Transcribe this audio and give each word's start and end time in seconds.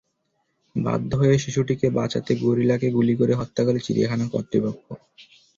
বাধ্য 0.75 1.09
হয়ে 1.15 1.35
শিশুটিকে 1.37 1.87
বাঁচাতে 1.91 2.31
গরিলাকে 2.43 2.87
গুলি 2.91 3.13
করে 3.15 3.33
হত্যা 3.35 3.61
করে 3.63 3.79
চিড়িয়াখানা 3.79 4.25
কর্তৃপক্ষ। 4.33 4.85